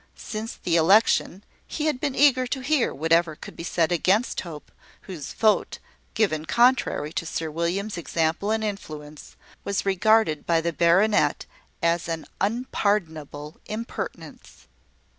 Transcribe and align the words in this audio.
Since 0.15 0.55
the 0.55 0.77
election, 0.77 1.43
he 1.67 1.85
had 1.85 1.99
been 1.99 2.15
eager 2.15 2.47
to 2.47 2.61
hear 2.61 2.91
whatever 2.91 3.35
could 3.35 3.55
be 3.55 3.61
said 3.63 3.91
against 3.91 4.41
Hope, 4.41 4.71
whose 5.01 5.31
vote, 5.33 5.77
given 6.15 6.45
contrary 6.45 7.13
to 7.13 7.23
Sir 7.23 7.51
William's 7.51 7.99
example 7.99 8.49
and 8.49 8.63
influence, 8.63 9.35
was 9.63 9.85
regarded 9.85 10.47
by 10.47 10.59
the 10.59 10.73
baronet 10.73 11.45
as 11.83 12.07
an 12.07 12.25
unpardonable 12.39 13.57
impertinence. 13.67 14.65